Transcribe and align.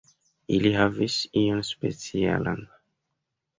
Ili 0.55 0.71
havis 0.77 1.17
ion 1.43 1.63
specialan. 1.69 2.67